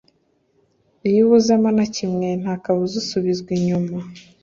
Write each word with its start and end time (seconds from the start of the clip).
iyo 1.07 1.19
ubuzemo 1.25 1.69
na 1.77 1.85
kimwe 1.95 2.27
nta 2.41 2.53
kabuza 2.63 2.95
usubizwa 3.03 3.49
inyuma 3.57 3.97